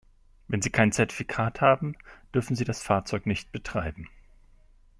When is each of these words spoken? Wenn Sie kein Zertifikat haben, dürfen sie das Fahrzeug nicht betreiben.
Wenn 0.47 0.63
Sie 0.63 0.71
kein 0.71 0.91
Zertifikat 0.91 1.61
haben, 1.61 1.95
dürfen 2.33 2.55
sie 2.55 2.63
das 2.65 2.81
Fahrzeug 2.81 3.27
nicht 3.27 3.51
betreiben. 3.51 4.07